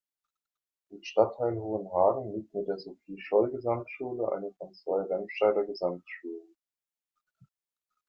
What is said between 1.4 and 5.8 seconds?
Hohenhagen liegt mit der Sophie-Scholl-Gesamtschule eine von zwei Remscheider